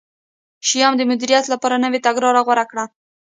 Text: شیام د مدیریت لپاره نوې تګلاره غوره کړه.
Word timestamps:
شیام 0.67 0.93
د 0.97 1.01
مدیریت 1.09 1.45
لپاره 1.53 1.75
نوې 1.83 1.99
تګلاره 2.05 2.41
غوره 2.45 2.65
کړه. 2.71 2.85